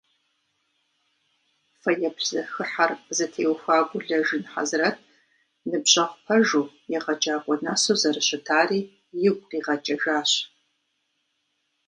Фэеплъ 1.81 2.23
зэхыхьэр 2.29 2.91
зытеухуа 3.15 3.77
Гулэжын 3.89 4.43
Хьэзрэт 4.51 4.97
ныбжьэгъу 5.69 6.19
пэжу, 6.25 6.73
егъэджакӏуэ 6.97 7.55
нэсу 7.63 7.95
зэрыщытари 8.01 8.79
игу 9.25 9.43
къигъэкӏыжащ. 9.49 10.31